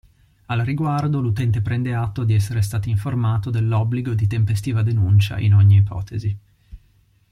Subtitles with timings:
[0.47, 5.77] Al riguardo l'utente prende atto di essere stato informato dell'obbligo di tempestiva denuncia in ogni
[5.77, 6.37] ipotesi.